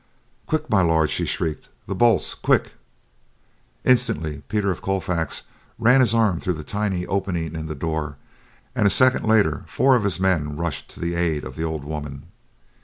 [0.47, 2.71] "Quick, My Lord!" she shrieked, "the bolts, quick."
[3.85, 5.43] Instantly Peter of Colfax
[5.77, 8.17] ran his arm through the tiny opening in the door
[8.73, 11.83] and a second later four of his men rushed to the aid of the old
[11.83, 12.23] woman.